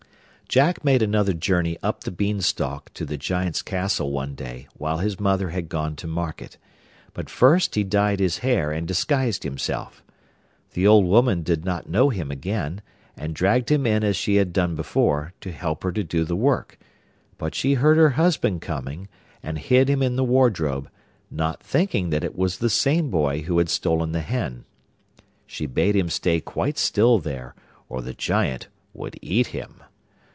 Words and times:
Jack 0.53 0.83
made 0.83 1.01
another 1.01 1.31
journey 1.31 1.77
up 1.81 2.03
the 2.03 2.11
Beanstalk 2.11 2.93
to 2.95 3.05
the 3.05 3.15
Giant's 3.15 3.61
castle 3.61 4.11
one 4.11 4.35
day 4.35 4.67
while 4.75 4.97
his 4.97 5.17
mother 5.17 5.51
had 5.51 5.69
gone 5.69 5.95
to 5.95 6.07
market; 6.07 6.57
but 7.13 7.29
first 7.29 7.75
he 7.75 7.85
dyed 7.85 8.19
his 8.19 8.39
hair 8.39 8.69
and 8.69 8.85
disguised 8.85 9.43
himself. 9.43 10.03
The 10.73 10.85
old 10.85 11.05
woman 11.05 11.43
did 11.43 11.63
not 11.63 11.87
know 11.87 12.09
him 12.09 12.31
again, 12.31 12.81
and 13.15 13.33
dragged 13.33 13.71
him 13.71 13.85
in 13.87 14.03
as 14.03 14.17
she 14.17 14.35
had 14.35 14.51
done 14.51 14.75
before, 14.75 15.31
to 15.39 15.53
help 15.53 15.83
her 15.85 15.91
to 15.93 16.03
do 16.03 16.25
the 16.25 16.35
work; 16.35 16.77
but 17.37 17.55
she 17.55 17.75
heard 17.75 17.95
her 17.95 18.09
husband 18.09 18.59
coming, 18.59 19.07
and 19.41 19.57
hid 19.57 19.89
him 19.89 20.03
in 20.03 20.17
the 20.17 20.25
wardrobe, 20.25 20.89
not 21.29 21.63
thinking 21.63 22.09
that 22.09 22.25
it 22.25 22.35
was 22.37 22.57
the 22.57 22.69
same 22.69 23.09
boy 23.09 23.43
who 23.43 23.57
had 23.57 23.69
stolen 23.69 24.11
the 24.11 24.19
hen. 24.19 24.65
She 25.47 25.65
bade 25.65 25.95
him 25.95 26.09
stay 26.09 26.41
quite 26.41 26.77
still 26.77 27.19
there, 27.19 27.55
or 27.87 28.01
the 28.01 28.13
Giant 28.13 28.67
would 28.93 29.17
eat 29.21 29.47
him. 29.47 29.77